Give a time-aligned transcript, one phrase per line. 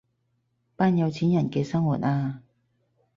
[0.75, 2.41] 班有錢人嘅生活啊